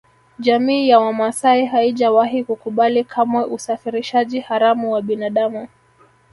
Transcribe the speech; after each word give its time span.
Jamii 0.39 0.89
ya 0.89 0.99
Wamasai 0.99 1.65
haijawahi 1.65 2.43
kukubali 2.43 3.03
kamwe 3.03 3.43
usafirishaji 3.45 4.39
haramu 4.39 4.91
wa 4.93 5.01
binadamu 5.01 5.67